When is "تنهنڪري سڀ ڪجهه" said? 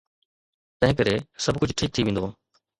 0.79-1.75